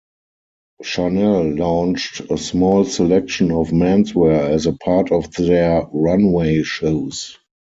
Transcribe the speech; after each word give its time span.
Chanel 0.81 1.53
launched 1.57 2.21
a 2.21 2.35
small 2.35 2.83
selection 2.85 3.51
of 3.51 3.67
menswear 3.67 4.49
as 4.49 4.65
a 4.65 4.73
part 4.73 5.11
of 5.11 5.31
their 5.35 5.83
runway 5.93 6.63
shows. 6.63 7.37